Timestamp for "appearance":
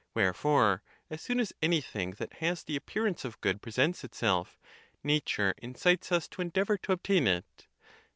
2.75-3.23